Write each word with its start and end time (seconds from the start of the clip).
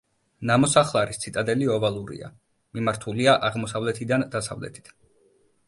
ნამოსახლარის 0.49 1.19
ციტადელი 1.23 1.67
ოვალურია, 1.75 2.31
მიმართულია 2.79 3.37
აღმოსავლეთიდან 3.51 4.29
დასავლეთით. 4.37 4.95